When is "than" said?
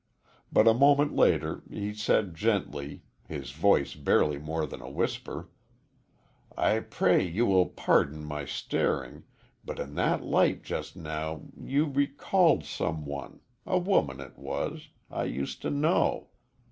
4.65-4.81